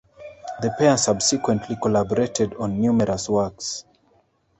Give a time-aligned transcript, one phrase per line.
[0.63, 3.85] The pair subsequently collaborated on numerous works.